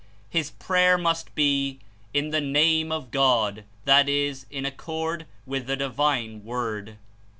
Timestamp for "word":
6.43-6.97